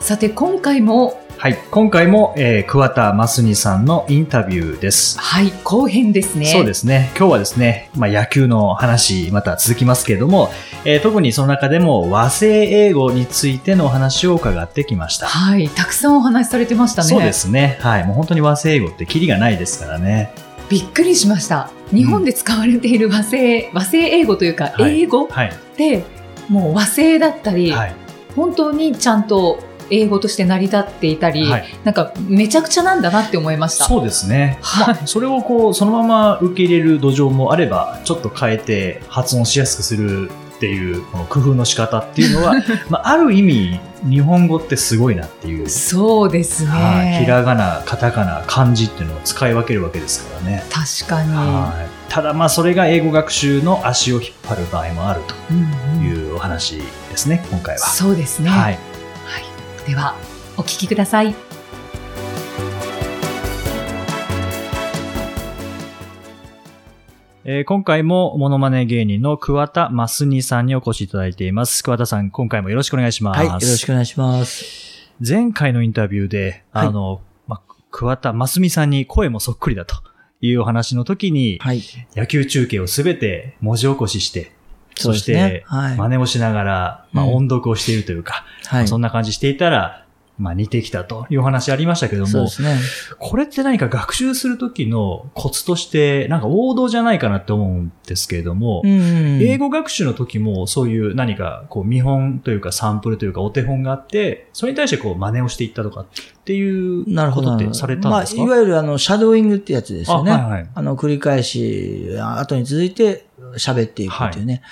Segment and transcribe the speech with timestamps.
[0.00, 1.58] さて今回もはい。
[1.70, 5.18] 今回も、えー、桑田真澄さんのインタビューです。
[5.20, 7.10] はい後編ですねそうですね。
[7.14, 10.48] 今日はですね、まあ、野球の話、また続きますけれども、
[10.86, 15.26] えー特にその中でも和製英語についてのお話を伺ってきました。
[15.26, 17.78] はいたくさんお話しされてましたねそうですね。
[17.82, 18.04] はい。
[18.06, 20.32] もう本当に和製英語ってキリがないですからね。
[20.70, 25.52] びっくりしました日本で使われている和製、和製英語というかはい英語っはい。
[25.76, 26.02] て
[26.48, 27.94] もう和製だったり、はい。
[28.34, 29.58] 本当にちゃんと
[29.90, 33.84] 英語として成り立っていたり、はいなんかめちゃくちゃなんだなって思いました。
[33.84, 34.58] そうですね。
[34.62, 42.54] はいまあ、それをこう、そのまま受け入れる土壌もあれば、ちょっと変えて発音しやすくするっていう、この工夫の仕方っていうのは、
[42.88, 45.68] まあ、ある意味、日本語ってすごいなっていう。
[45.68, 46.70] そうですね。
[46.70, 50.64] はい、ひらがな、カタカナ、漢字っていうのを使い分けるわけですからね。
[50.70, 51.34] 確かに。
[51.34, 56.78] はい、ただまあそれが英語学習の足を引っ張る場合もあるうんうんというお話
[57.10, 57.80] ですね、今回は。
[57.80, 58.50] そうですね。
[58.50, 58.78] ははいい。
[59.86, 60.16] では
[60.56, 61.34] お聞きください。
[67.44, 71.84] えー今回もモノマネ芸人の桑田真澄さんにお越しいただいています。
[71.84, 73.38] 桑田さん、今回もよろしくお願いします。
[73.38, 75.12] はい、よろしくお願いします。
[75.24, 77.62] 前回のインタビューで、はいあの、ま、
[77.92, 79.94] 桑田真澄さんに声もそっくりだと
[80.40, 81.82] いうお話の時に、はい。
[82.16, 84.55] 野球中継をすべて文字起こしして、
[84.96, 88.88] そして、はい真似をしながら、まあ、うん音読をしているというか、はい。
[88.88, 90.02] そんな感じしていたら、
[90.38, 92.46] まあ、似てきたというお話ありましたけども。
[93.18, 106.06] これって何か学習するときのコツとして、なんか王道じゃないかなって思うんですけれども、うん英語学習の時もそういう何かこう見本というかサンプルというかお手本があって、それに対してこう真似をしていったとかっ
[106.44, 107.52] ていうなるほど。
[107.52, 108.42] ことってされたんですか？
[108.44, 110.32] まあ、いわゆるあの、シャドーイングってやつですよね。
[110.32, 110.84] あ,、あはいはい。
[110.84, 114.62] の、繰り返し、あ後に続いて喋っていくっていうね。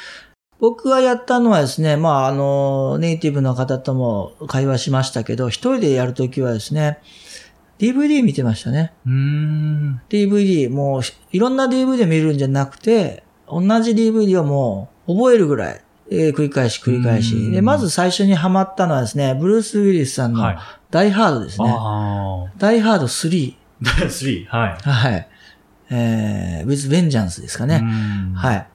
[0.61, 7.01] 僕がやったのはですね、まあ、あの、ネイティブの方とも会話しましたけど、一人でやるときはですね、
[7.79, 8.93] DVD 見てましたね。
[10.09, 11.03] DVD、もう、
[11.33, 15.81] いろんな DVD 見るんじゃなくて、同じ DVD をもう、覚えるぐらい、
[16.11, 17.53] えー繰り返し繰り返しうん。
[17.53, 20.59] で、まず最初にハマったのはですね、ブルース・ウィリスさんのはい。
[20.91, 21.67] ダイハードですね。
[21.77, 23.55] あダイハード3。
[23.85, 23.89] あ。
[24.07, 24.89] 3、はい。
[24.89, 25.29] はい。
[25.91, 27.83] えー、with vengeance ですかね。
[27.83, 28.37] い。
[28.37, 28.67] はい。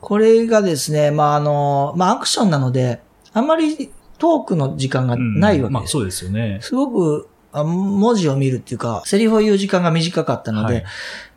[0.00, 3.00] これがですね、まあ、あの、まあ、アクションなので、
[3.32, 5.72] あんまりトークの時間がないわけです。
[5.72, 6.58] まあそうですよね。
[6.62, 10.84] すごく、あ文字を見るっていうか、セリフを言う時間が短かったので、はい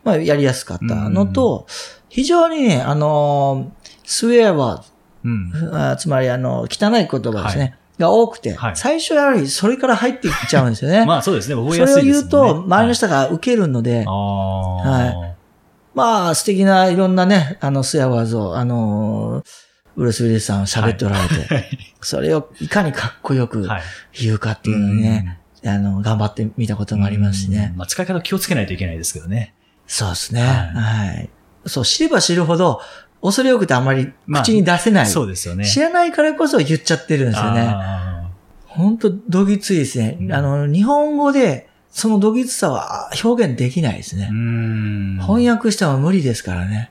[0.04, 1.66] まあ、やりやすかったのと、
[2.08, 3.72] 非常にね、あの、
[4.04, 4.84] スウェアワ
[5.24, 5.50] うん。
[5.52, 11.04] ード、あつまりあの、汚い言葉ですね、が多くて、はい最初やはりそれから入っていっちゃうんですよね。
[11.06, 11.54] まあそうですね。
[11.54, 12.64] 覚えそれをやすいです言うと、もんね。
[12.64, 14.14] 周りの人が受けるので、ああ。
[14.14, 15.34] は
[15.94, 19.44] まあ、素敵ないろんなね、あの、スヤワーズを、あのー、
[19.96, 21.94] ブルース・ウィリスさんは喋っておられて、はい。
[22.00, 23.82] それをいかにかっこよくはい。
[24.24, 27.78] 言うかっていうのにね、あの、頑張ってみたこともありますしねうん。
[27.78, 29.54] まあ使い方気をつけないといけないですけどね。
[29.86, 30.42] そうですね。
[30.42, 31.30] ははい。
[31.66, 32.80] そう、知れば知るほど、
[33.24, 35.06] 恐れ多くてあんまりまあ口に出せない。
[35.06, 35.64] そうですよね。
[35.64, 37.62] 知らないからこそ言っちゃってるんですよね。
[37.74, 38.30] あ
[38.66, 40.18] 本当どぎついですね。
[40.20, 44.26] うんあの、日本語で、そのどぎつさは表現できないですね。
[45.22, 46.90] 翻訳しても無理ですからね。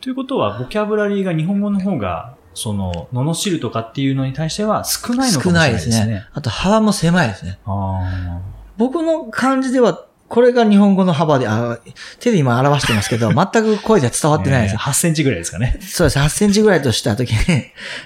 [0.00, 5.84] ということは、ボキャブラリーが日本語の方が、その、罵るとかっていうのに対しては少ないのかもしれな少ないいでね。
[5.86, 6.26] ですすね。
[6.32, 7.58] あと幅も狭いですね。
[7.66, 8.40] あ
[8.76, 11.78] 僕の感じでは、これが日本語の幅で、あ
[12.18, 14.40] 手で今表してますけど、全く声では伝わあ。
[14.40, 14.78] ってないですよ。
[14.82, 15.78] 8センチぐらいですかね。
[15.80, 16.18] そうです。
[16.18, 17.64] 8センチぐらいとしたときに、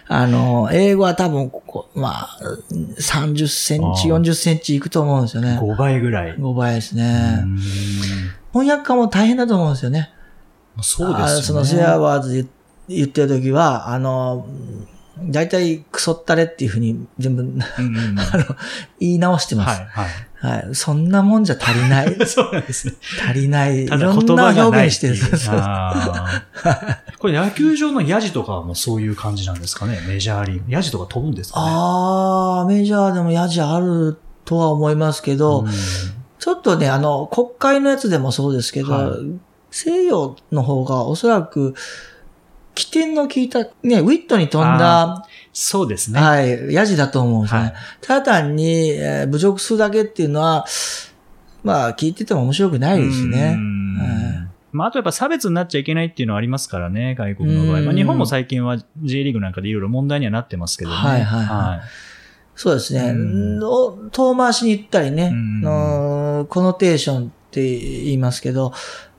[0.08, 2.38] あの、英語は多分、ここ、まあ、
[2.98, 5.58] 30センチ、あー40センチいくと思うんですよね。
[5.60, 6.34] 5倍ぐらい。
[6.36, 7.36] 5倍ですうね。
[7.36, 7.58] ん
[8.52, 10.10] 翻訳家も大変だと思うんですよね。
[10.82, 11.38] そうですよね。
[11.38, 12.48] あそのセアワーズで
[12.88, 14.46] 言ってるときは、あの、
[15.20, 18.44] 大体クソったれっていうふうに全部、うんうんうん あの、
[19.00, 19.80] 言い直してます。
[19.80, 20.08] はい、はい。
[20.40, 20.68] はい。
[20.72, 22.16] そんなもんじゃ足りない。
[22.26, 22.94] そうなんですね。
[23.28, 23.84] 足りない。
[23.84, 25.14] いただろんな言葉が表現してる。
[25.14, 25.60] ないっていうそう
[27.18, 30.00] これ野球場のヤジとかもそういう感じなんですかね？
[30.06, 30.64] メジャーリーグ。
[30.68, 31.66] ヤジとか飛ぶんですかね？
[31.68, 35.68] あー、メジャーでもヤジあるとは思いますけど、うん
[36.38, 39.10] ちょっとね、あの、国会のやつでもそうですけど、はい
[39.70, 41.74] 西洋の方がおそらく
[42.74, 45.26] 起点の効いた、ね、ウィットに飛んだ、
[45.60, 46.20] そうですね。
[46.20, 47.60] はい、ヤジだと思うんですね。
[47.60, 50.64] はいただ単に、えー侮辱するだけっていうのは、
[51.64, 53.58] まあ、聞いてても面白くないですね。
[54.70, 57.80] まあ、あとやっぱ差別になっちゃいけないっていうのはありますからね、外国の場合。
[57.80, 60.96] うんまあ、日本も最近は J リーグなんかでいろいろ問題にはなってますけどね。
[60.96, 61.80] はいはいはい
[62.54, 63.14] そうですね。
[64.12, 68.72] 遠回しに言ったりね、うんのコノテーションって言いますけど、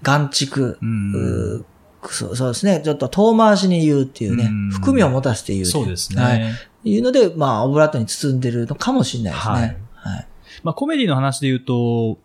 [0.04, 1.64] 眼蓄、うんうー
[2.08, 2.82] そうですね。
[2.84, 6.22] ちょっと遠回しに言うっていうねうん、含みを持たせて言うっていそうですね。
[6.22, 6.54] はい。
[6.86, 9.54] いうので、まあ、オブラートに包んでるのかもしれないですね。
[9.54, 10.28] はいはい。
[10.64, 12.18] まあ、コメディの話で言うと、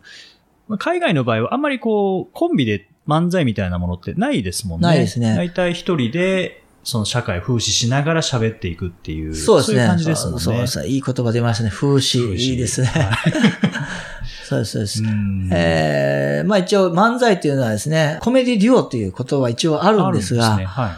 [0.67, 4.87] まあ海外の場合はあんまりこう、コンビで漫才みたいなものってないですもんね。
[4.87, 9.81] ないですね大体一人で、その社会を風刺しながら喋っていくっていう、そうですね。
[9.81, 10.39] いう感じですもんね。
[10.39, 10.87] そうですね。
[10.87, 11.71] いい言葉出ましたね。
[11.71, 12.35] 風刺。
[12.35, 12.91] いいですね。
[14.47, 15.03] そうです、そうです。
[15.03, 20.91] うんえー、まあ一応漫才っていうのはですね、コメディデュオっていう言葉は一応あるんですが、すねはい。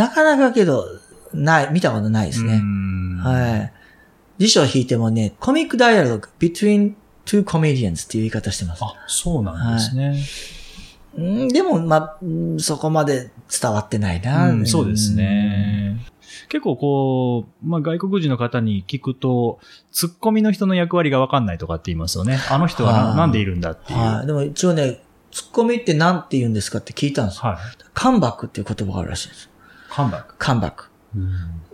[0.00, 0.86] なかなかけど、
[1.34, 2.54] ない、見たことないですね。
[2.54, 3.72] うんはい。
[4.38, 6.94] 辞書を引いてもね、コミックダイアログ between
[7.26, 8.82] two comedians っていう言い方してます。
[8.82, 10.18] あ、そうなんですね。
[10.52, 10.55] う
[11.22, 13.30] んでも、まあ、うんそこまで
[13.60, 14.50] 伝わってないな。
[14.50, 15.98] うんそうですね。
[16.48, 19.58] 結構こう、まあ、外国人の方に聞くと、
[19.90, 22.38] ツッコミの人の役割がわかんないとかって言いますよね。
[22.50, 23.98] あの人はな,、んでいるんだっていう。
[23.98, 24.26] はい。
[24.26, 25.02] でも一応ね、
[25.32, 27.50] ツッコミって何て言うんですかって聞いたんですよ。
[27.50, 27.58] はい。
[27.94, 29.50] カンバックっていう言葉があるらしいんです。
[29.90, 30.34] カンバック。
[30.38, 30.90] カンバック。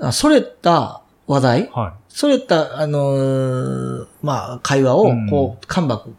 [0.00, 1.70] あそれた話題？
[1.72, 6.12] はそれた、あのーまあ、会話をうん、こう、カンバック、い。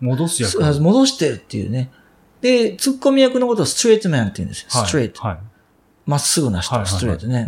[0.00, 0.74] 戻す役。
[0.74, 1.90] す戻してるっていうね。
[2.40, 4.68] で、ツッコミ役のことをストレートマンって言うんですよ。
[4.70, 5.22] はいストレート。
[5.22, 5.38] はい。
[6.06, 7.46] まっすぐな人、はいはいはいストレートね。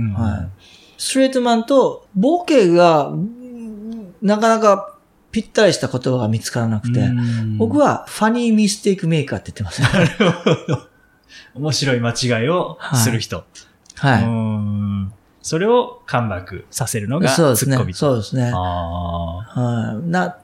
[0.98, 4.96] ストレートマンと、ボケが、うんなかなか
[5.32, 7.10] ぴったりした言葉が見つからなくて、
[7.56, 9.88] 僕は、はファニーミステイクメーカーって言ってますね。
[11.54, 13.44] 面白い間違いをする人。
[13.96, 17.22] はうんそれをカンバックさせるのい。
[17.22, 17.94] がそうですねツッコミ。
[17.94, 18.52] そうですね。
[18.54, 20.08] あはい。
[20.08, 20.36] な、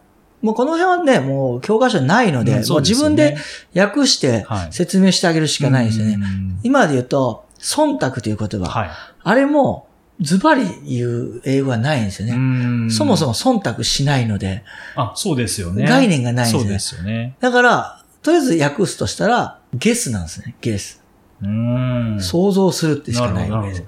[0.43, 3.37] もうこの辺はね、もう教科書ないので、うんですよね自分で
[3.75, 6.15] 訳してはい説明してあげるしーかないですよね。
[6.15, 8.67] うん今で言うと、忖度という言葉。
[8.67, 8.91] はい。
[9.23, 9.87] あれも、
[10.21, 12.91] ズバリ言う英語はないんですよね。
[12.91, 13.33] そもそも。
[13.33, 15.87] も忖度しないので、あ、そうですよね。
[15.87, 17.37] 概念がないんですねそうですよね。
[17.41, 20.57] だから、とりあえず訳すとしたら、ゲスなんですね。
[20.61, 21.03] ゲス。
[21.43, 22.19] うん。
[22.21, 23.85] 想像するってしかないわけです。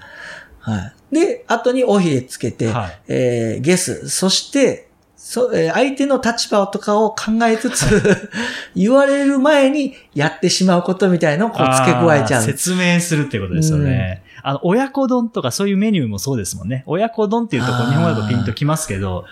[0.61, 1.15] はい。
[1.15, 2.99] で、後に尾ひれつけて、はい。
[3.09, 4.09] えーゲス。
[4.09, 4.88] そして、
[5.31, 8.31] そえー相手の立場とかを考えつつ、
[8.75, 12.43] 言われる前にやってしまうことみたいのをこう付け加えちゃう。
[12.43, 14.23] 説明するってことですよね。
[14.43, 16.83] あの、親子丼とかそういうメニューもそうですもんね。
[16.87, 19.27] 親子丼っていうとこ日本だとピンときますけど、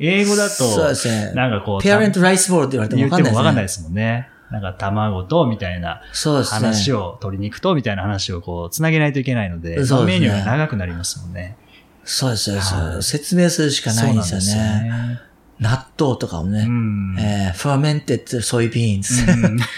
[0.00, 1.30] 英語だそうでと、すね。
[1.36, 3.30] なんかこう、ペアレントライスボールって言われても言わかんないですね。
[3.30, 4.28] ってもわかんないですもんね。
[4.50, 6.58] なんか卵と、みたいなそうですね。
[6.58, 11.56] 話を、鶏肉と、みたいな話をこう、つなげないといけないので、そうですねメニューが長くなりますもんね。
[12.04, 15.20] そうです、そうです、はい説明するしかないんですよね。
[15.60, 16.64] 納豆とかもね。
[16.66, 17.16] うん。
[17.18, 19.58] えー、fermented soybeans、うん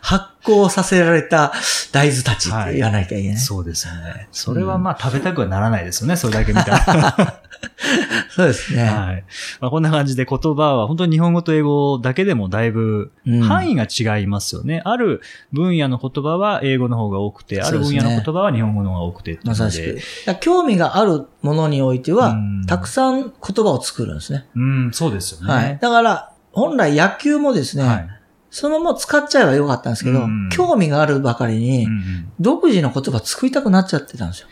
[0.00, 1.52] 発酵させられた
[1.90, 3.36] 大豆たちって言わなきゃいけない。
[3.38, 4.28] そうですよね。
[4.30, 7.40] それはまあ食べたくはならないですよね、それだけ見たら。
[8.30, 8.84] そうですね。
[8.84, 9.24] はい。
[9.60, 14.82] まあ、こんな感じで言葉は本当に日本語と英語だけでもだいぶうん範囲が違いますよね。
[14.84, 15.20] ある
[15.52, 20.36] 分野の言葉は英語の方が多くて、ある分野の言葉は日本語の方が多くてっていうのでまさしく。
[20.40, 24.46] 興味があるものにおいてはうん、たくさん言葉を作るんですね。
[24.54, 25.52] うん、そうですよね。
[25.52, 25.78] はい。
[25.80, 28.08] だから、本来野球もですね、はい
[28.48, 34.48] そのまま使っちゃえばよかったんですけど、うん興味があるばかりにうんう、ん独自の言葉作りたくなっちゃってたんですよ。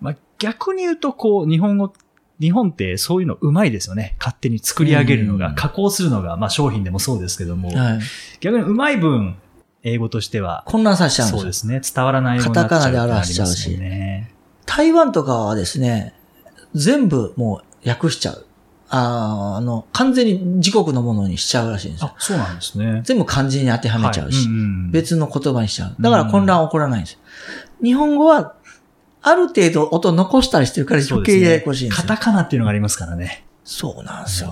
[0.00, 1.92] まあ、逆に言うと、こう、日本語、
[2.40, 4.16] 日本ってそういうのうまいですよね。
[4.18, 8.00] 勝手に作り上げるのが、うん加工するのが、まあ商品でもそうですけども、はい。
[8.40, 9.36] 逆にうまい分、
[9.82, 11.52] 英語としては、混乱させちゃうんですよそうで。
[11.52, 11.80] すね。
[11.94, 13.78] 伝わらないようになっちゃうカタカナで表しちゃうし。
[14.66, 16.14] 台湾とかはですね、
[16.74, 18.46] 全部もう訳しちゃう。
[18.92, 23.02] あーあの、完全に自国のものにしちゃうらしいんですよあ。、そうなんですね。
[23.04, 25.96] 全部漢字に当てはめちゃうし、はいんん別の言葉にしちゃう。
[26.00, 27.18] だから混乱起こらないんですよ。
[27.82, 28.54] 日本語は、
[29.22, 32.02] ある程度音残したりしてるから余計ややこしいんですよ。
[32.08, 33.44] カタカナっていうのがありますからね。
[33.64, 34.50] そうなんですよ。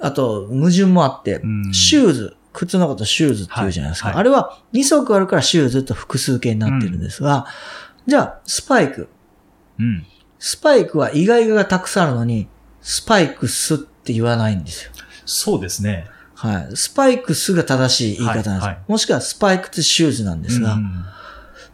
[0.00, 4.08] あと、矛盾もあって、うんシューズ、靴のことシューズって言うじゃないですか。
[4.08, 7.46] はいはいあれは2足あるからシューズと複数形になってるんですが、
[8.06, 9.08] じゃあ、スパイク。
[9.78, 10.06] うん。
[10.38, 12.48] スパイクは意外がたくさんあるのに、
[12.80, 14.92] スパイクスって言わないんですよ。
[15.26, 16.06] そうですね。
[16.34, 16.76] はい。
[16.76, 18.50] スパイクスが正しい言い方なんですよ。
[18.50, 21.04] はいはいもしくはスパイクとシューズなんですが、うん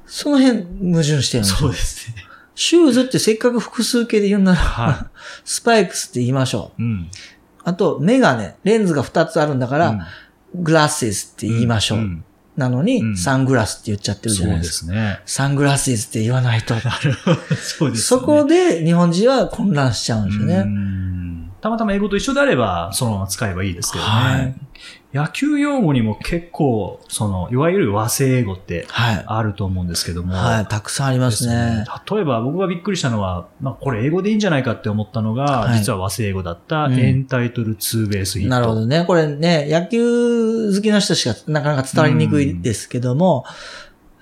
[0.06, 1.72] その辺矛盾してるんですよそう。
[1.72, 2.14] ですね。
[2.54, 5.06] シューズってせっかく複数形で言うなら、は
[5.44, 6.82] スパイクスって言いましょう。
[6.82, 7.10] うん。
[7.64, 10.08] あと、メガネ、レンズが2つあるんだから、
[10.54, 11.98] グラスセスって言いましょう。
[11.98, 12.25] ん
[12.56, 14.86] なのに、うんサングラスって言っちゃってるじゃそうでないですか。
[14.86, 15.20] すね。
[15.26, 16.75] サングラスって言わないと。
[17.60, 20.62] そうですそこで日本人は混乱しちゃうんですようね。
[20.62, 24.10] んたまたま英語と一緒であれば、そのまま使えばいいですけどね。
[24.10, 24.54] はい
[25.14, 29.25] 野球用語にも結構、その、いわゆる和製英語ってはい。
[29.26, 30.34] あると思うんですけども。
[30.34, 31.84] はい、たくさんありますね。
[32.10, 38.50] 例えば僕がびっくりしたのは、まあ、これ英語でいいんじゃないかって思ったのが、はい実は和製英語だった、うんエンタイトルツーベースヒット。
[38.50, 39.04] なるほどね。
[39.06, 43.44] これね、野球好きの人しかなかなか伝わりにくいですけども、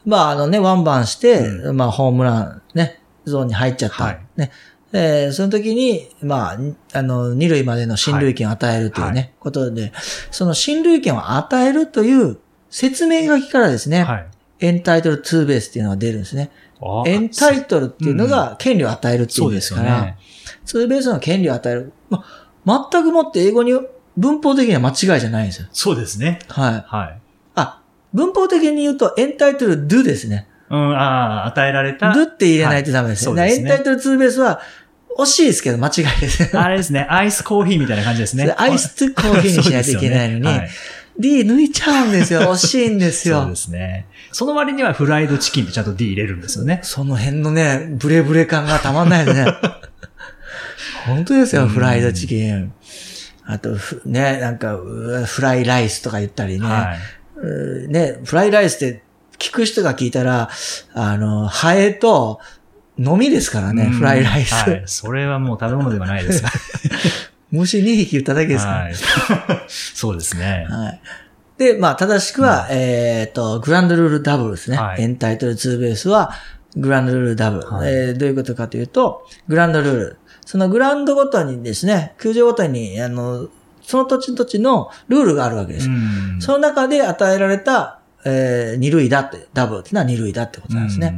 [0.04, 4.04] まああのね、ワンバンして、うまあホームランね、ゾーンに入っちゃった。
[4.04, 4.50] はいね。
[4.96, 9.92] えーその時に、まあ、にあの、二塁までの進塁権を与えるというね、はことで、
[10.30, 12.38] その進塁権を与えるという
[12.70, 14.26] 説明書きからですね、はい。
[14.60, 16.50] エンタイトルツーベースっていうのが出るんですね。
[16.80, 20.18] あエンタイトルっていうのが権利を与えるっていそううんでですから、すよね。
[20.64, 21.92] ツーベースの権利を与える。
[22.08, 22.24] ま
[22.66, 23.72] あ、全くもって英語に
[24.16, 25.68] 文法的には間違いじゃないんですよ。
[25.72, 26.38] そうですね。
[26.48, 26.84] はい。
[26.86, 27.20] はい。
[27.56, 27.82] あ、
[28.12, 30.48] 文法的に言うと、エンタイトル do ですね。
[30.70, 32.10] うん、ああ、与えられた。
[32.10, 33.40] do って入れないとダメですね。
[33.40, 34.60] はいそうですねエンタイトルツーベースは、
[35.18, 36.50] 惜しいですけど間違いですね。
[36.54, 38.54] あれですね、アイスコーヒーみたいな感じですね。
[38.56, 40.68] アイスとコーヒーにしないといけないのに、ねはい
[41.18, 42.40] D 抜いちゃうんですよ。
[42.40, 43.56] 惜しいんですよそうで。
[43.56, 44.06] すね。
[44.32, 46.80] その割にはフライドチキンってちゃんと D 入れるんですよね。
[46.82, 49.52] その辺のね、ブレブレ感がたまんないですね。
[51.06, 52.72] 本当ですよ、うんフライドチキン。
[53.46, 56.66] あと、ふね、なんか、うフライライスとか言ったりね。
[56.66, 56.98] はい。
[57.40, 59.02] うね、フライライスって
[59.38, 60.50] 聞く人が聞いたら、
[60.94, 62.40] あの、ハエと
[62.98, 64.52] 飲みですからね、うんフライライス。
[64.52, 64.82] はい。
[64.86, 66.50] それはもう食べ物ではないですか
[67.50, 68.78] 虫2匹言っただけですから。
[68.78, 68.94] はい。
[69.68, 70.66] そうですね。
[70.68, 71.00] はい。
[71.58, 74.76] で、まあ、正しくは、えっ、と、グランドルールダブルですね。
[74.76, 76.32] はいエンタイトルツーベースは、
[76.76, 77.68] グランドルールダブル。
[77.68, 80.18] はいえーどういうことかというと、グランドルール。
[80.44, 83.48] そのグラウンドごとにですね、球場ごとに、あの、
[83.82, 85.88] その土地土地のルールがあるわけです。
[85.88, 91.16] うんその中で与えられた、えー二塁だって、ダブルっていうのは二塁だってことなんですね。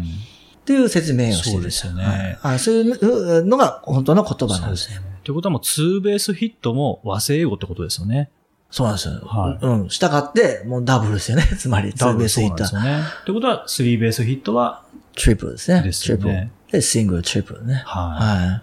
[0.66, 2.04] っていう説明をしてるそうですよね
[2.40, 4.96] はいあそういうのが本当の言葉そうんですね。
[4.96, 5.06] すね。
[5.22, 8.30] ということはもうツーベースヒットも和製英語ってことですよね。
[8.70, 9.14] そうなんですよ。
[9.24, 9.90] はいうん。
[9.90, 11.44] したがって、もうダブルですよね。
[11.56, 13.04] つまり、ツーベースヒットそですよね。
[13.24, 14.82] ということは、スリーベースヒットは、
[15.14, 15.82] トリプルですね。
[15.82, 16.72] ですよねトリプル。
[16.72, 17.74] で、シングル、トリプルね。
[17.74, 17.82] はい。
[17.84, 18.62] は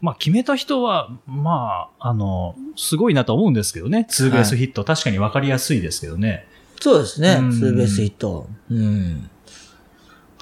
[0.00, 4.06] まあ、決めた人は、まあ、あの、すごいなと思うんですけどね。
[4.08, 6.46] ツーベースヒット、確かに分かりやすいですけどね。
[6.78, 6.82] い。
[6.82, 7.38] そうですね。
[7.40, 8.48] うんツーベースヒット。
[8.70, 9.30] うん。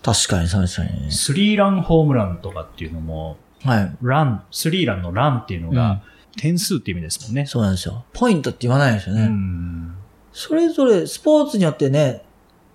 [0.06, 1.10] 確かに、確かに。
[1.10, 3.96] スリーランホームランとかっていうのも、はい。
[4.00, 6.00] ラン、スリーランのランっていうのがうん、
[6.40, 7.46] 点数っていう意味ですもんね。
[7.46, 8.04] そうなんですよ。
[8.12, 9.26] ポイントって言わないですようね。
[9.26, 9.96] ん。
[10.32, 12.22] それぞれ、スポーツによってね、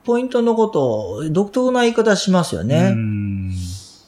[0.04, 2.90] ポイントのことを独特な言い方しますようね。
[2.92, 3.50] ん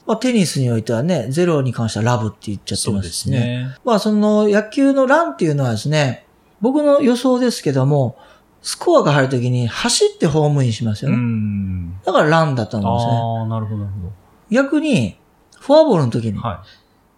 [0.06, 3.38] まあ、テニスにおいてはね、ゼロに関してはラブって言っちゃってそうでますしね。
[3.38, 3.76] すね。
[3.86, 6.26] まあ、その野球のランっていうのはですね、
[6.60, 8.18] 僕の予想ですけども、
[8.64, 11.22] スコアが入るときに走ってホームインしますうよね。
[11.22, 12.00] ん。
[12.02, 13.12] だからランだったんですね。
[13.12, 14.10] ああ、なるほど、なるほ
[14.50, 15.18] 逆に、
[15.60, 16.40] フォアボールの時に、ど。
[16.40, 16.64] は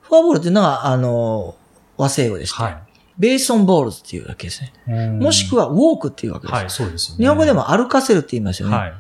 [0.01, 1.55] フォアボールっていうのは、あの、
[1.97, 2.47] 和製語でい。
[2.49, 2.81] して、は
[3.17, 4.73] base on balls っていうわけですね。
[4.89, 5.23] い。
[5.23, 6.57] もしくは、は walk っていうわけです。
[6.57, 7.25] はい、そうですよね。
[7.25, 8.77] 日本語でも歩かせるって言いますよね。
[8.77, 8.93] はい。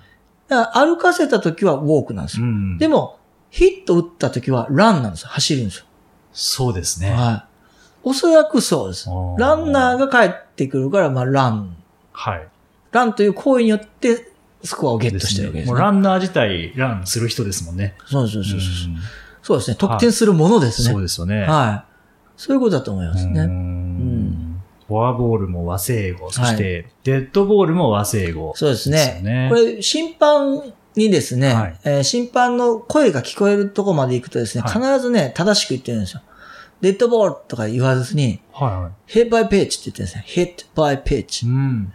[0.47, 2.47] だから歩かせた時は walk なんですよ。
[2.47, 3.19] んで、も、
[3.51, 5.31] ヒット打った時は run なんですよ。
[5.31, 5.87] 走るんですよ。
[6.33, 7.11] そうですね。
[7.11, 7.57] はい。
[8.05, 9.11] おそらくそうです。
[9.37, 11.77] ランナーが、が帰ってくるから、まあ、 run。
[12.17, 12.49] はい。
[12.93, 14.33] run という行為によって、
[14.65, 15.73] スコアをゲットしてるわけです、ね。
[15.73, 17.95] もうランナー自体、 run する人ですもんね。
[18.07, 18.93] そうそうそうそう。
[18.93, 18.99] うん
[19.47, 19.77] そうですね。
[19.77, 20.91] 得点するものですね。
[20.91, 21.43] そうですよね。
[21.43, 21.93] はい。
[22.37, 23.45] そういうことだと思いますうね。
[23.45, 28.55] んフォアボールも和製英語、そして、デッドボールも和製英語。
[28.57, 29.47] そうですねね。
[29.49, 36.23] これ、審判にですね、はいえー審判の声が聞こえるとこまで行くとですね、はい必ずね、正しく言ってるんですよ。
[36.81, 40.25] デッドボールとか言わずに、はいは hit by pitch って言ってるんですね。
[40.27, 41.03] hit by い。
[41.03, 41.47] pitch。
[41.47, 41.93] うん。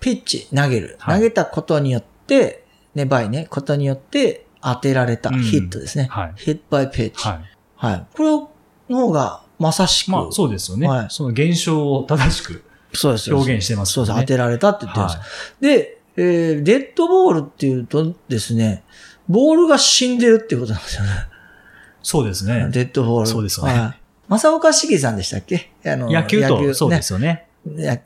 [0.00, 0.96] ピッチ、投げる。
[0.98, 6.08] はい投げたことによって、ね、by ね、ことによって当てられた、うんヒットですね。
[6.10, 6.32] はい。
[6.36, 7.14] hit by pitch。
[7.16, 7.56] はい。
[7.76, 8.06] はい。
[8.14, 10.88] これの方が、まさしく、まあ、そうですよね。
[10.88, 14.06] はいその現象を正しくそうです表現してますよね。
[14.06, 14.26] そうです。
[14.26, 15.18] 当てられたって言ってるんです。
[15.18, 15.24] は
[15.60, 18.84] で、えーデッドボールっていうとですね、
[19.28, 21.10] ボールが死んでるっていうことなんですよね。
[22.04, 22.68] そうですね。
[22.70, 23.26] デッドボール。
[23.26, 24.00] そうですよねはい。
[24.28, 25.72] 正岡茂さんでしたっけ？
[25.84, 27.48] あの野球と、そうですよね。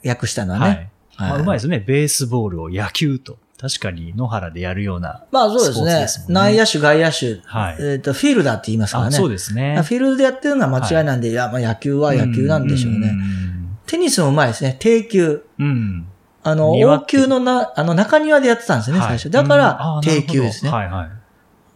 [0.07, 0.91] 訳したのははね。
[1.19, 1.21] い。
[1.21, 1.81] まあ、うまいですね。
[1.81, 3.37] ベースボールを野球と。
[3.61, 5.25] 確かに野原でやるような。
[5.33, 7.41] まあそうですね内野手、外野手。
[7.45, 9.17] はいえっ、と、フィールダーって言いますからあ、ね。
[9.17, 9.83] そうですね。
[9.83, 13.09] フィールドでやってるのは間違いなんで、い、や、まあ野球は野球なんでしょうね。
[13.09, 14.77] んテニスもうまいですね。
[14.79, 15.43] 低球。
[15.59, 16.07] うん。
[16.45, 19.31] あの、大庭って球のな、あの、中庭でやってたんですよね、はい最初。
[19.31, 20.71] だかうんらあ、低球ですね。
[20.71, 21.11] はいはい。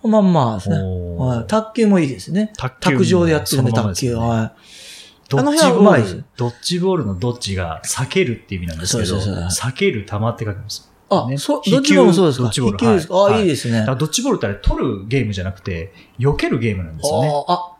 [0.08, 0.76] まあまあですね。
[0.76, 1.46] はい。
[1.46, 2.52] 卓球もいいですね。
[2.56, 4.14] 卓球も卓上でやってるんで、卓球。
[4.16, 4.54] は
[5.28, 10.92] ドッジあの辺はうボールまいです、ドッジボールのドッジが避けるっていう意味なんですけど、そうそうそう避ける球って書くんです。
[11.08, 12.44] あ、ねそう、ドッジボールもそうですか？
[12.44, 13.86] ドッジボール飛球ですか、はいあ、いいですね。
[13.86, 17.32] ドッジボールってあれ取るゲームじゃなくて、避けるゲームなんですよね。
[17.48, 17.76] ああ、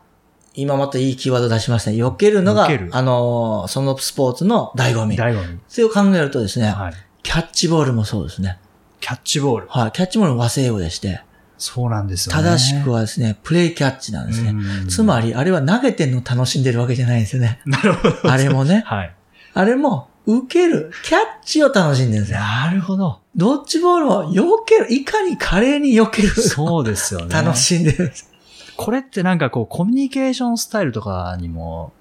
[0.55, 1.97] 今またいいキーワード出しましたね。
[1.97, 5.15] 避けるのが、あのーそのスポーツの醍醐味。
[5.17, 5.59] 醍醐味。
[5.67, 6.93] それを考えるとですね、はい。
[7.21, 8.59] キャッチボールもそうですね。
[8.99, 9.67] キャッチボール。
[9.67, 9.91] はい。
[9.91, 11.21] キャッチボールも和製英語でして、
[11.63, 12.43] そうなんですよね。
[12.43, 14.49] 正しくはですね、プレイキャッチなんですね。
[14.49, 17.61] うんつまり、あれは投げてんのを楽しんでるわけじゃないんですよね。
[17.65, 18.29] なるほど。
[18.29, 18.83] あれもね。
[18.85, 19.15] はい。
[19.53, 22.39] あれも、受ける、キャッチを楽しんでるんですよ。
[22.39, 23.21] なるほど。
[23.35, 26.29] ドッジボールを避ける、いかに華麗に避ける。
[26.29, 27.33] そうですよね。
[27.33, 28.29] 楽しんでるんです。
[28.75, 31.93] これってなんかこう、コミュニケーションスタイルとかにも、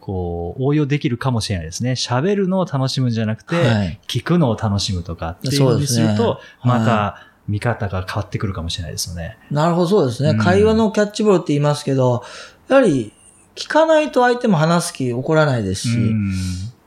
[0.00, 1.92] こう、応用できるかもしれないですね。
[1.92, 4.00] 喋るのを楽しむんじゃなくて、はい。
[4.06, 9.36] 聞くのを楽しむとかっていうふうにするそうと、ですねまた見方が変わってくるかもしれないですよね。
[9.50, 10.30] なるほど、そうですね。
[10.30, 12.22] うん会話のキャッチボールって言いますけど、
[12.68, 13.12] やはり、
[13.54, 16.32] 聞かないと相手も話す気起こらないですし、うん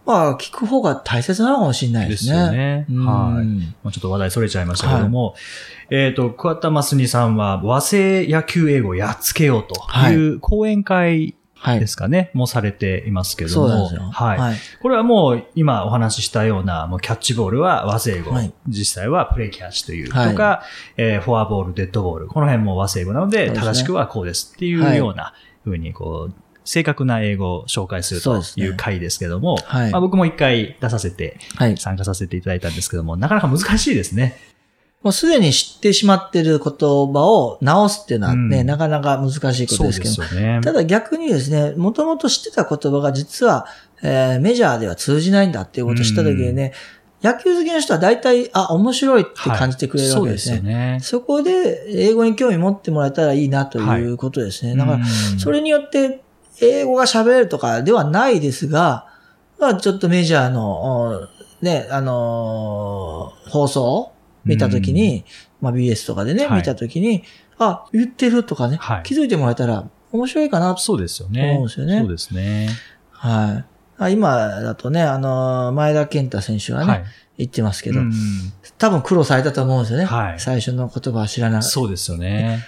[0.07, 2.37] まあ、聞く方が大切なのかもしれないでですすね。
[2.37, 2.85] よね。
[2.89, 3.45] うんはい。
[3.83, 5.35] まあちょっと話題それちゃいましたけども、
[5.89, 11.36] えっ、と、桑田真澄さんは和製野球英語をやっつけようという講演会はい。
[11.65, 13.87] ですかね、もされていますけども。
[14.11, 14.37] はい。
[14.37, 14.55] はい。
[14.81, 18.53] これはもう今お話ししたような、もうキャッチボールは和製語、はい。
[18.67, 20.31] 実際はプレイキャッチという、はい。
[20.31, 20.63] とか、
[20.97, 25.33] えーフォアボール、デッドボール、この辺も和製語なので、正しくはこうですっていうような
[25.63, 26.33] ふうに、こう、
[26.63, 29.91] 正確な英語を紹介するという回ですけども、はい。
[29.91, 31.77] まあ、僕も一回出させて、はい。
[31.77, 34.37] 参加させていただいたんですけども、なかなか難しいですね。
[35.07, 38.67] もうすでに知ってしまっている言葉を直すっていうのはね、うん。
[38.67, 40.59] なかなか難しいことですけど、よね。
[40.61, 43.67] ただ逆にですね、もともと知ってた言葉が実は、
[44.03, 46.73] えーメジャーでは通じないんだっていうことを知った時にね、
[47.23, 50.57] 野球好きの人は大体、あ、面白いって感じてくれるわけですね。
[50.57, 50.99] そうですよね。
[51.01, 54.75] そこで英語に興味持ってもらえたらいいなということですね。
[54.75, 54.99] だから、
[55.39, 56.19] それによって
[56.61, 59.07] 英語が喋れるとかではないですが、
[59.57, 61.27] まあちょっとメジャーの、お
[61.61, 64.16] ね、あのー放送を
[64.47, 65.25] 見たときに、
[65.61, 67.23] まあ BS とかでね、はい見たときに、
[67.57, 70.81] あ、言ってるとかね、はい気づいてもらえたら面白いかなと。
[70.81, 71.51] そうですよね。
[71.51, 72.69] 思うんですよねそうですね。
[73.11, 73.65] はい。
[73.99, 77.03] あ今だとね、あのー前田健太選手はね、はい。
[77.39, 78.11] 言ってますけど、うん
[78.77, 80.05] 多分苦労されたと思うんですよね。
[80.05, 81.63] はい最初の言葉は知らない。
[81.63, 82.63] そうですよね。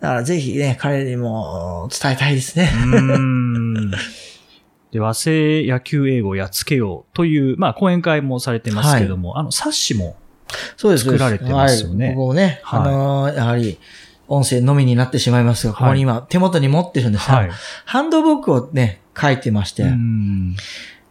[0.00, 2.70] だからぜひね、彼にも伝えたいですね。
[2.74, 3.90] うん
[4.94, 10.16] で、和製野球英語をやっつけようという、まあ、講演会もされてますけども、あの、冊子も。
[10.76, 11.84] 作られてます。
[11.84, 13.78] よねはい、ここもね、はいあのーやはり、
[14.28, 17.50] 音声のみになってしまいますが、ここに今、手元に持ってるんですが、はい。
[17.84, 20.56] ハンドブックをね、書いてまして、うん。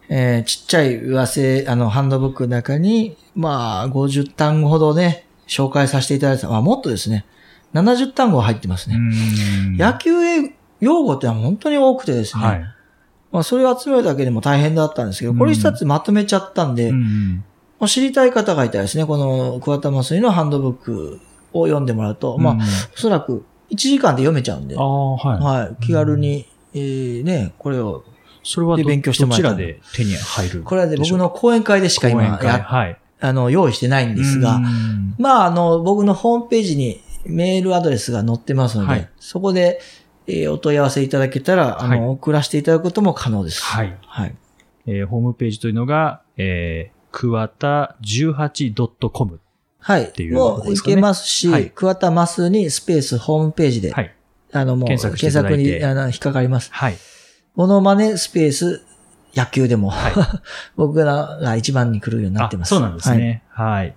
[0.08, 7.24] えーちっちゃい和製、あの、ハンドブックの中に、まあ、50単語ほどね、紹介させていただいた、まあ、もっとですね、
[7.74, 8.96] 70単語入ってますね。
[8.96, 9.76] うん。
[9.76, 10.12] 野球
[10.80, 12.64] 用語ってのは本当に多くてですね、はい。
[13.32, 17.44] まあ、それを集めるだけでも大変だったんですけど、これ一つまとめちゃったんで、うん
[17.84, 21.20] もう知りたい方がいたらですね、この桑田麻酔のハンドブック
[21.52, 25.64] を読んでもらうと、まあうん、おそらく1時間で読めちゃうんで、ああ、はい。
[25.66, 32.98] はい、気軽に、えーね、これを、でそれはど勉強してもらどちらで手に入るこれはね、僕の講演会でしか今や、はい。
[33.20, 39.78] あの、用意してないんですがう、んまあ、あの、僕のホームページにメールアドレスが載ってますので、はいそこで、
[40.26, 43.62] えーお問い合わせいただけたら、あの、はい送らせていただくことも可能です。
[43.62, 43.94] はい。
[44.06, 44.34] はい。
[44.86, 49.40] えーホームページというのが、えー、くわた 18.com。
[49.78, 50.12] はい。
[50.12, 54.14] ていうもういけますし、はい桑田マスにスペースホームページで、はい。
[54.52, 56.70] あの、もう検索にあの引っかかります。
[56.72, 56.96] はい。
[57.54, 58.82] モノマネスペース
[59.34, 60.40] 野球でも、は
[60.76, 62.68] 僕らが一番に来るようになってます。
[62.74, 63.42] あそうなんですね。
[63.48, 63.94] はい。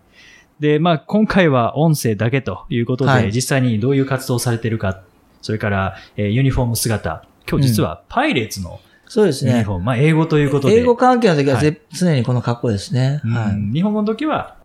[0.60, 5.02] で、まあ、今回は音声だけということで、はい実際にどういう活動をされているか、
[5.42, 9.72] それから、えーユニフォーム姿、今日実はパイレーツのそうですねユニフ。
[9.72, 13.22] ォーム、まあ、英語ということで、英語関係の時はぜ、はい常にこの格好ですね。
[13.24, 13.74] うんはい。
[13.74, 14.58] 日本語の時は、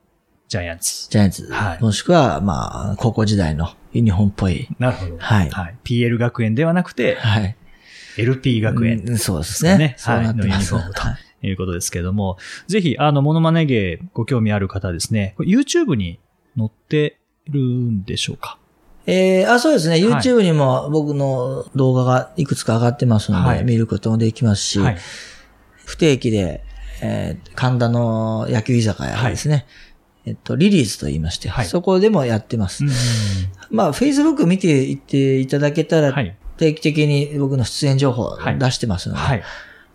[0.48, 1.08] ジャイアンツ。
[1.08, 1.52] ジャイアンツ。
[1.52, 4.68] はいもしくは、まあ、高校時代のユニフォームっぽい。
[4.78, 5.16] なるほど。
[5.18, 5.76] はいはい。
[5.84, 7.56] PL 学園ではなくて、はい。
[8.18, 9.78] LP 学園うんそうですね。
[9.78, 10.46] ねそうなってます。
[10.46, 12.36] はいのユニフォームとはいうことですけれども、
[12.68, 16.20] ぜひ、あの、モノマネ芸ご興味ある方はですね、YouTube に
[16.56, 18.58] 載ってるんでしょうか？
[19.06, 19.92] えー、あ、そうですね。
[19.92, 24.98] はい YouTube にも僕の動画がいくつか上がってますので、はい見ることもできますし、はい。
[25.84, 26.62] 不定期で、
[27.02, 29.66] えー神田の野球居酒屋ですね。
[30.24, 32.84] えっと、リリーズと言いまして、はいそこでもやってます。
[32.84, 32.90] うん
[33.70, 36.36] まあ、Facebook 見ていっていただけたら、はい。
[36.58, 39.42] 定期的に僕の出演情報をはい出してますので、はい。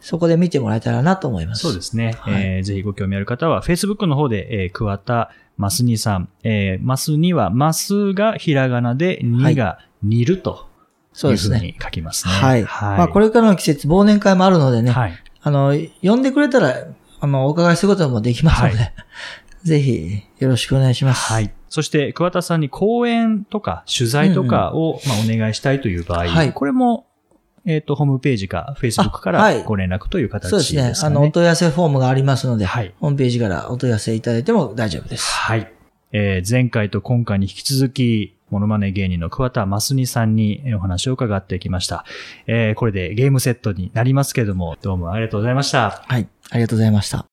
[0.02, 1.62] そこで見てもらえたらなと思います。
[1.62, 2.16] そうですね。
[2.20, 10.68] はいえーぜひご興味ある方は、Facebook の方で、えー、桑田マスニさん、えー、マスには、マスがひらがなで、はいにが煮ると
[11.18, 11.76] そうですね。
[11.82, 12.34] 書きますね。
[12.34, 12.64] はい。
[12.64, 12.98] はい。
[13.00, 15.14] まあ、これからの季節、忘年会もあるのでね、はい。
[15.42, 16.76] あの、呼んでくれたら、
[17.20, 18.94] あの、お伺いすることもできますので、
[19.64, 21.34] ぜひ、よろしくお願いします。
[21.34, 21.52] はい。
[21.70, 27.08] そして、桑田さんに講演とか取材とかを、まあ、お願いしたいという場合、はいこれも、
[27.68, 31.08] えっ、と、ホームページか、Facebook からご連絡という形そうでですすね。
[31.08, 35.26] あの、お問い合わせフォームがありますので、はいホームページからお問い合わせいただいても大丈夫です。
[35.26, 35.72] はい。
[36.14, 42.06] えー前回と今回に引き続き、モノマネ芸人の桑田真澄さんにえーお話を伺ってきました。
[42.48, 46.06] えーこれでゲームセットになりますけども、どうもありがとうございました。
[46.08, 46.28] はい。
[46.50, 47.26] ありがとうございました。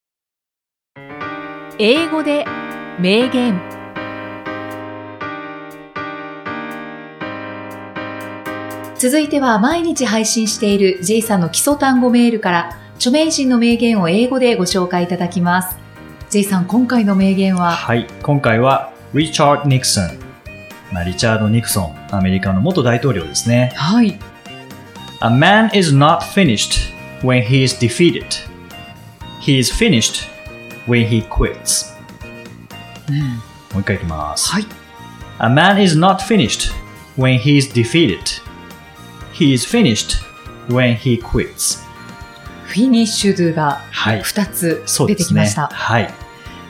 [1.79, 2.45] 英語で
[2.99, 3.84] 名言
[8.97, 15.77] 続いては毎日配信している J さんの基礎単語メールから著名人の名言を英語でご紹介いただきます
[16.29, 17.71] J さん今回の名言は？
[17.71, 18.07] はい。
[18.23, 20.09] 今回は、リチャード・ニクソン。
[20.91, 23.71] まあ、リチャード・ニクソン、アメリカの元大統領ですね。
[23.75, 24.17] はい
[25.21, 28.25] A man is not finished when he is defeated.
[29.41, 30.27] He is finished
[30.87, 31.93] when he quits.
[33.73, 34.51] もう一回いきます。
[34.51, 34.65] はい
[35.39, 36.73] A man is not finished
[37.17, 38.19] when he is defeated.
[39.37, 40.23] He is finished
[40.69, 41.83] when he quits.
[42.63, 44.21] フィニッシュドゥがはい。
[44.21, 44.83] 2つ。
[45.07, 46.13] 出てきました、はい。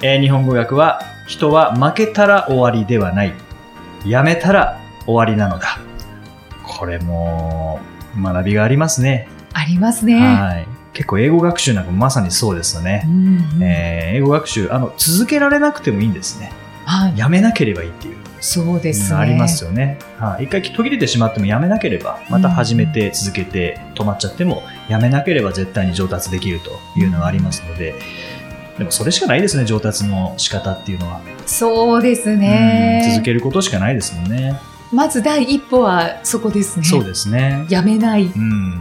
[0.01, 3.33] えー日本語訳は、人は負けたら終わりではない。
[4.03, 5.79] やめたら終わりなのだ。
[6.63, 7.79] これも、
[8.19, 9.27] 学びがありますね。
[9.53, 10.67] ありますね、はい。
[10.93, 13.09] 結構英語学習なんかもまさにそうですよねう。
[13.09, 16.51] んうんえー英語学習、あの、続けられなくてもいいんですね。
[16.85, 18.17] はい、やめなければいいっていう。
[18.45, 19.97] そうですねありますよね。
[20.19, 20.43] はい。
[20.43, 27.95] 一回途切れてしまってもやめなければ、また始めて続けて止まっちゃっても、やめなければ絶対に上達できるというのがありますので、
[28.77, 31.21] でもそれしかないですね、上達の仕方っていうのは。
[31.47, 34.59] そうですうんね続けることしかないですもんね。
[34.91, 37.65] まず第一歩はそこですねそうですね。
[37.69, 38.79] やめないうん。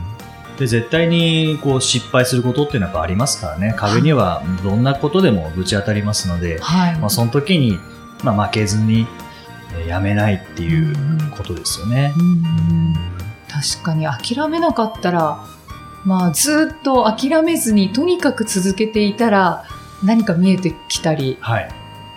[0.59, 3.74] で、絶対にこう失敗することっていうのはありますからね。
[3.79, 7.79] 壁にはどんなことでもぶち当たりますので、はい、まあ、その時に、
[8.22, 9.23] まあ、負けずに、えー
[9.88, 10.94] やめないっていう
[11.37, 12.12] ことですよね。
[12.16, 12.94] うん
[13.48, 15.44] 確かに諦めなかったら、
[16.04, 19.64] まあ、ずっと諦めずにとにかく続けていたら
[20.02, 21.68] 何か見えてきたりはい。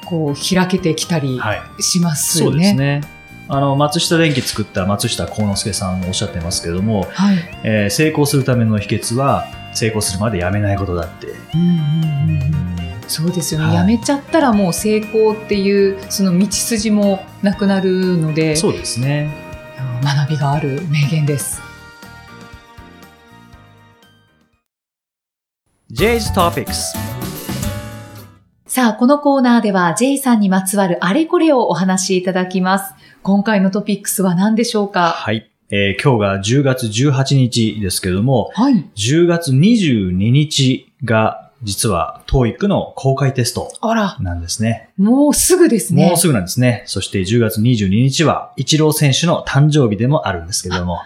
[0.06, 1.84] こう開けてきたりはい。
[1.84, 2.60] しますそうよね。
[2.60, 3.02] ですね。
[3.50, 11.28] あの、松下電器作った松下幸之助さんもおっしゃってますけども、はいえー成功するための秘訣は、成功するまでやめないことだって。
[11.54, 19.34] うんうんうんうんそうですよね、はいやめちゃったらもう成功っていうその道筋もなくなるのでそうですね。
[20.04, 21.62] 学びがある名言です。
[25.91, 26.96] J's Topics
[28.65, 32.93] さあ、このコーナーでは J さんにまつわるあれこれをお話しいただきます。
[33.24, 35.12] 今回のトピックスは何でしょうか？
[35.12, 35.50] はい。
[35.70, 38.86] えー今日が10月18日ですけども、はい。
[38.96, 44.89] 10月22日が実は TOEIC の公開テストあら、なんですね。
[44.98, 46.08] もうすぐですね。
[46.08, 46.84] もうすぐなんですね。
[46.86, 51.00] そして10月22日は、イチロー選手の誕生日でもあるんですけども。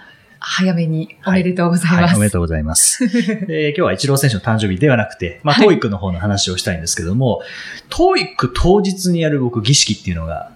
[0.44, 2.02] 早めにおめでとうございます。
[2.04, 3.08] はい、おめでとうございます。
[3.46, 7.42] で今日はイチロー選手の誕生日ではなくて、まあ、はい TOEIC の方の話をしたいんですけども、
[7.90, 10.52] TOEIC 当日にやる僕儀式っていうのが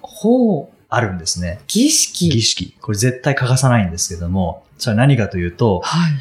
[0.00, 0.76] ほう。
[0.88, 1.60] あるんですね。
[1.66, 2.30] 儀式。
[2.30, 2.74] 儀式。
[2.80, 6.12] これ絶対欠かさないんですけども、それは何かというと、はい。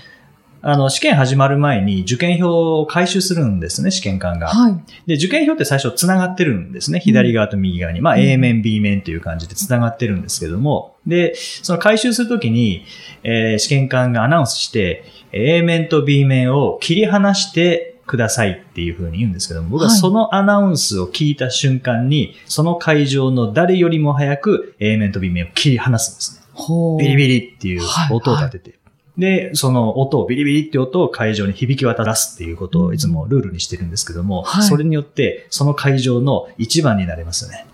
[0.67, 4.47] あの、試験始まる前に受験票を回収するんですね、試験官が。
[4.47, 4.84] はい。
[5.06, 6.99] で、受験票って最初繋がってるんですね。
[6.99, 8.01] 左側と右側に。
[8.01, 10.95] まあ、うん A 面、B 面という感じで繋がってるんですけども。
[11.06, 12.84] で、その回収するときに、
[13.21, 26.45] えー試験官がアナウンスして、A 面と B 面を切り離してくださいっていう風に言うんですけども、僕ははいそのアナウンスを聞いた瞬間に、その会場の誰よりも早く A 面と B 面を切り離すんですね。
[26.54, 26.99] ほう。
[26.99, 28.84] ビリビリっていうはい音を立てて。
[29.17, 37.65] で、その音をビリビリって音を会場に響き渡らすっていうことをいつもルールにしてるんですけども、はいそれによってその会場の一番になれますよね。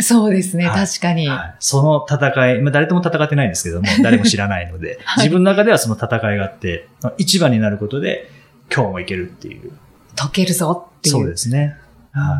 [0.00, 1.28] そうですね、はい確かに。
[1.28, 8.30] はいその戦い、まあ、誰とも戦ってないんですけども、誰も知らないので、 はい自分の中ではその戦いがあって、一番になることで
[8.74, 9.72] 今日もいけるっていう。
[10.16, 11.14] 解けるぞっていう。
[11.16, 11.58] そうですね。
[11.58, 11.74] はい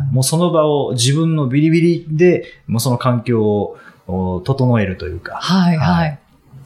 [0.07, 5.93] うんもうその場を自分のビリビリで、もうその環境をお整えるというか、はいは。
[5.93, 6.19] はい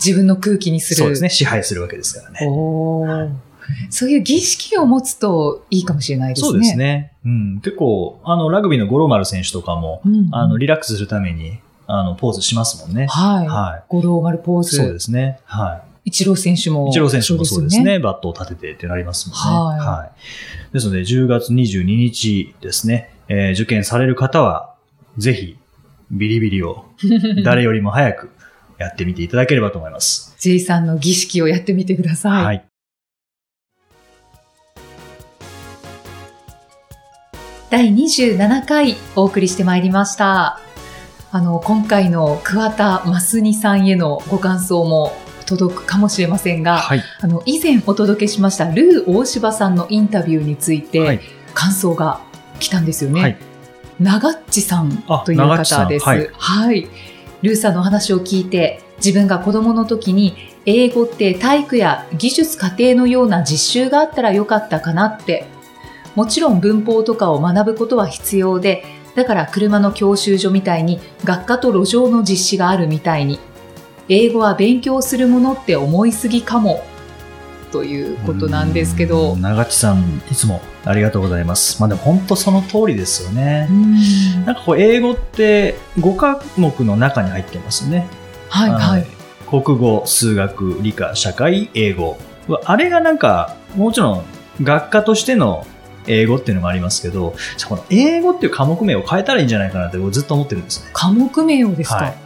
[0.04, 0.98] 自分の空気にする。
[0.98, 2.40] そうですね、支配するわけですからね。
[2.48, 3.30] おー
[3.90, 6.48] そういう儀式を持つといいかもしれないですね。
[6.50, 7.14] そうですね。
[7.26, 7.62] うん。
[7.62, 10.30] 結構、あの、ラグビーの五郎丸選手とかも、うん。
[10.32, 13.08] あの、リラックスするために、あの、ポーズしますもんね。
[13.08, 13.48] はい。
[13.48, 14.76] は五郎丸ポーズ。
[14.78, 15.40] そうですね。
[15.46, 16.88] は一郎選手も。
[16.88, 16.90] い。
[16.90, 18.00] イチロー選手もそうですよね。
[18.00, 19.84] バットを立ててってなりますもんね。
[19.84, 20.12] はい
[20.72, 24.76] ですので、10月22日ですね、えー受験される方は、
[25.18, 25.58] ぜひ、
[26.12, 26.86] ビリビリを
[27.44, 28.30] 誰よりも早く
[28.78, 30.36] やってみていただければと思います。
[30.40, 32.46] J さんの儀式をやってみてください。
[32.46, 32.66] はい。
[37.70, 40.60] 第27回お送りしてまいりました。
[41.32, 45.14] あの、今回の桑田真澄さんへのご感想も
[45.46, 47.04] 届くかもしれませんが、はい。
[47.20, 51.20] あの、以前お届けしましたルー大柴さんのインタビューについて、はい。
[51.54, 52.22] 感想が
[52.60, 53.22] 来たんですよね。
[53.22, 53.38] はい
[54.00, 56.04] 長っちさんあという方です。
[56.04, 56.88] んはいはい。
[57.42, 65.46] ルーさんのお話を聞いて、自分が子供の時に英語って体育や技術課程のような実習があったらよかったかなって。
[66.16, 68.84] もちろん文法とかを学ぶことは必要で、
[69.16, 73.40] だから車の教習所みたいに学科と路上の実施があるみたいに、
[74.08, 76.84] 英語は勉強するものって思いすぎかも。
[77.76, 79.42] ということなんですけどうん。
[79.42, 81.82] 長地さん、いつもありがとうございます。
[81.82, 83.74] まあでも本当その通りですよねう。
[83.74, 88.08] んなんかこう、英語って5科目の中に入ってますね。
[88.48, 89.06] はいはい。
[89.50, 92.18] 国語、数学、理科、社会、英語。
[92.64, 94.24] あれがなんか、もちろん
[94.64, 95.68] 学科としての
[96.08, 97.36] 英語っていうのもありますけど、
[97.68, 100.92] この英語っていう科目名を変えたらいいんじゃないかなって僕ずっと思ってるんですね。
[100.94, 102.25] 科目名をですか、はい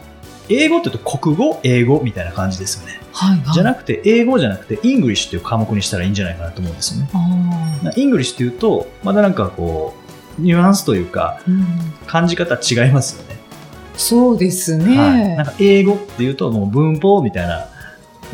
[0.50, 3.00] 英語って言うと国語、英語みたいな感じですよね。
[3.12, 3.54] はいはい。
[3.54, 7.92] じゃなくて、英語じゃなくて、 English っていう科目にしたらいいんじゃないかなと思うんですよね。
[7.96, 9.94] English っていうと、まだなんかこ
[10.38, 11.66] う、ニュアンスというか、ーうん
[12.06, 13.38] 感じ方違いますよね。
[13.96, 14.98] そうですね。
[14.98, 15.36] はい。
[15.36, 17.66] なんか英語っていうと、もう文法みたいな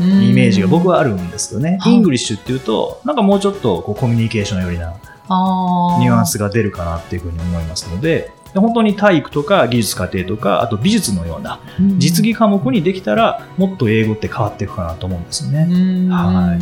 [0.01, 1.79] イメージが僕はあるんですよね。
[1.81, 4.95] はい English っていうと、なんかもうちょっとこうコミュニケーションよりな
[5.29, 12.01] ニュアンスが出るかなっていうふうに思いますので、で本当に体育とか技術家庭とか、あと美術のようなうん。
[12.01, 15.67] 実技科目にできたら、もっと英語って変わっていくかなと思うんですよね。
[15.71, 16.09] うん。
[16.09, 16.59] はい。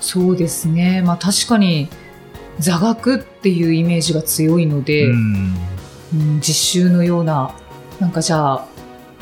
[0.00, 1.02] そうですね。
[1.02, 1.88] まあ確かに
[2.58, 5.54] 座学っていうイメージが強いので、うん。
[6.12, 7.54] うん実習のような、
[8.00, 8.66] なんかじゃあ、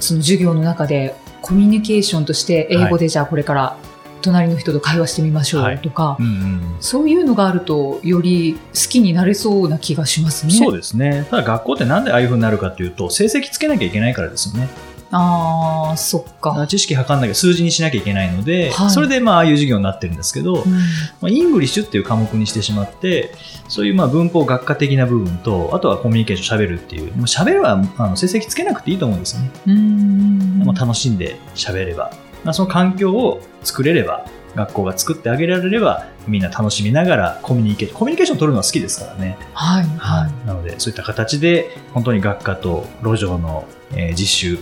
[0.00, 3.76] その授業の中でコミュニケーションとして英語でじゃあこれから
[4.20, 10.52] 隣の人と会話してみましょうとか、うんうんそういうのがあるとより好きになれそうな気がしますね。
[10.52, 11.26] そうですね。
[11.30, 14.68] ただ学校ってなんでああいうふうになるかっていうと、成績つけなきゃいけないからですよね。
[15.10, 16.66] ああ、そっか。
[16.66, 20.78] 知識測んなきゃ数字にしなきゃいけないので、はいそれでまあああいう授業になってるんですけど、うんま
[21.24, 23.32] あ、 English っていう科目にしてしまって、
[23.68, 29.50] そういうまあ文法学科的な部分と、あとはコミュニケーション喋るっていう、もう喋るはあの成績つけなくていいと思うんですよね。
[29.66, 32.12] うんもう楽しんで喋れば、
[32.44, 39.38] まあ、その環境を作れれば、学校が作ってあげられれば、みんな楽しみながらコミュニケーション、コミュニケーション取るのは好きですからね。
[39.54, 40.46] はい、はい。
[40.46, 44.58] なので、そういった形で、本当に学科と路上の、えー実習、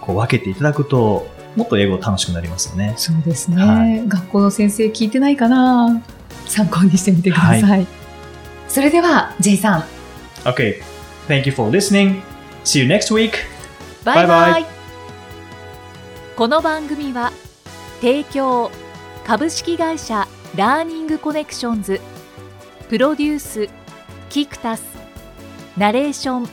[0.00, 2.94] こう分けていただくと、もっと英語楽しくなりますよね。
[2.96, 6.02] そうですね、は学校の先生聞いてないかな
[6.46, 7.80] 参考にしてみてください。
[7.80, 7.86] は
[8.68, 9.84] それでは、J さん、
[10.44, 10.82] Okay,
[11.26, 12.20] thank you for listening.
[12.64, 13.32] See you next week.
[14.04, 14.52] バイバイ。
[14.52, 14.77] バイバ
[16.38, 17.32] この番組は、
[18.00, 18.70] 提供、
[19.26, 22.00] 株式会社ラーニングコネクションズ、
[22.88, 23.68] プロデュース、
[24.30, 24.84] キクタス、
[25.76, 26.48] ナレーション、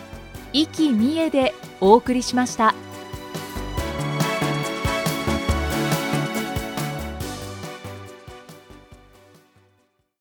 [0.54, 2.74] 生きみえでお送りしました。